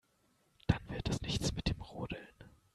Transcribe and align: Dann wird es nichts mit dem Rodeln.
Dann 0.65 0.79
wird 0.89 1.09
es 1.09 1.21
nichts 1.21 1.53
mit 1.53 1.67
dem 1.69 1.79
Rodeln. 1.79 2.27